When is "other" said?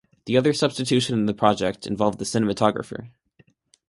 0.35-0.51